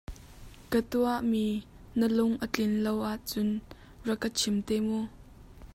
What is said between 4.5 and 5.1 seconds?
te mu.